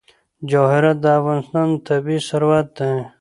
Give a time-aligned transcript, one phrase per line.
[0.49, 2.93] جواهرات د افغانستان طبعي ثروت دی.